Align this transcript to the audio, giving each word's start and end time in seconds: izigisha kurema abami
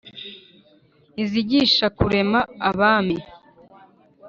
izigisha 1.23 1.85
kurema 1.97 2.39
abami 2.69 3.17